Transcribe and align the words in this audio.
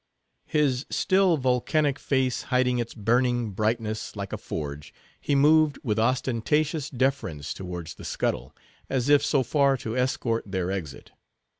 His 0.47 0.87
still, 0.89 1.37
Vulcanic 1.37 1.99
face 1.99 2.45
hiding 2.49 2.79
its 2.79 2.95
burning 2.95 3.51
brightness 3.51 4.15
like 4.15 4.33
a 4.33 4.37
forge, 4.39 4.91
he 5.19 5.35
moved 5.35 5.77
with 5.83 5.99
ostentatious 5.99 6.89
deference 6.89 7.53
towards 7.53 7.93
the 7.93 8.03
scuttle, 8.03 8.51
as 8.89 9.09
if 9.09 9.23
so 9.23 9.43
far 9.43 9.77
to 9.77 9.95
escort 9.95 10.43
their 10.51 10.71
exit. 10.71 11.11